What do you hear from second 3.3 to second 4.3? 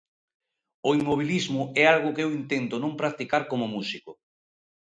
como músico.